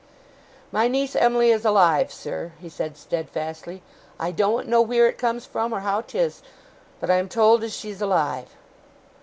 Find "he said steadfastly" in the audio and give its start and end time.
2.59-3.83